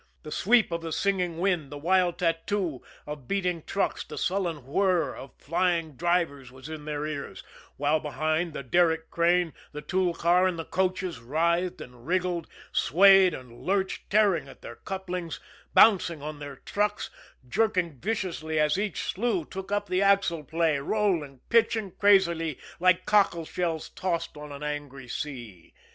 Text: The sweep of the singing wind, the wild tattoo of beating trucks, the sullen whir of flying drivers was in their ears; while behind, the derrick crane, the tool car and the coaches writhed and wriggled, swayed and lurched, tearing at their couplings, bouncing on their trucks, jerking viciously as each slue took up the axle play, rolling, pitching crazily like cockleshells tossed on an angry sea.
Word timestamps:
The 0.23 0.31
sweep 0.31 0.71
of 0.71 0.81
the 0.81 0.91
singing 0.91 1.37
wind, 1.37 1.71
the 1.71 1.77
wild 1.77 2.17
tattoo 2.17 2.81
of 3.05 3.27
beating 3.27 3.61
trucks, 3.61 4.03
the 4.03 4.17
sullen 4.17 4.65
whir 4.65 5.15
of 5.15 5.29
flying 5.37 5.95
drivers 5.95 6.51
was 6.51 6.67
in 6.67 6.85
their 6.85 7.05
ears; 7.05 7.43
while 7.77 7.99
behind, 7.99 8.53
the 8.53 8.63
derrick 8.63 9.11
crane, 9.11 9.53
the 9.73 9.83
tool 9.83 10.15
car 10.15 10.47
and 10.47 10.57
the 10.57 10.65
coaches 10.65 11.19
writhed 11.19 11.81
and 11.81 12.07
wriggled, 12.07 12.47
swayed 12.71 13.35
and 13.35 13.61
lurched, 13.61 14.09
tearing 14.09 14.47
at 14.47 14.63
their 14.63 14.77
couplings, 14.77 15.39
bouncing 15.75 16.19
on 16.23 16.39
their 16.39 16.55
trucks, 16.55 17.11
jerking 17.47 17.99
viciously 17.99 18.59
as 18.59 18.79
each 18.79 19.03
slue 19.03 19.45
took 19.45 19.71
up 19.71 19.87
the 19.87 20.01
axle 20.01 20.43
play, 20.43 20.79
rolling, 20.79 21.41
pitching 21.49 21.91
crazily 21.91 22.57
like 22.79 23.05
cockleshells 23.05 23.89
tossed 23.89 24.35
on 24.35 24.51
an 24.51 24.63
angry 24.63 25.07
sea. 25.07 25.75